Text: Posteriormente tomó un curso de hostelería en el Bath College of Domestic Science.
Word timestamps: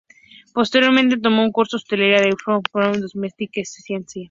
Posteriormente 0.55 1.19
tomó 1.19 1.43
un 1.43 1.51
curso 1.51 1.77
de 1.77 1.81
hostelería 1.81 2.17
en 2.17 2.29
el 2.29 2.35
Bath 2.43 2.69
College 2.71 3.05
of 3.05 3.11
Domestic 3.13 3.51
Science. 3.63 4.19